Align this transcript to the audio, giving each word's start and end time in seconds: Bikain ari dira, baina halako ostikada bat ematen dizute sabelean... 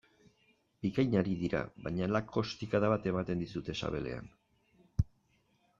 Bikain 0.85 1.17
ari 1.19 1.35
dira, 1.41 1.61
baina 1.87 2.07
halako 2.07 2.43
ostikada 2.45 2.91
bat 2.95 3.07
ematen 3.13 3.45
dizute 3.45 3.77
sabelean... 3.83 4.35